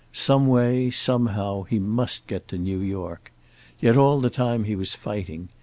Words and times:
Some 0.13 0.47
way, 0.47 0.89
somehow, 0.89 1.61
he 1.61 1.77
must 1.77 2.25
get 2.25 2.47
to 2.47 2.57
New 2.57 2.79
York. 2.79 3.31
Yet 3.79 3.97
all 3.97 4.19
the 4.19 4.31
time 4.31 4.63
he 4.63 4.75
was 4.75 4.95
fighting. 4.95 5.49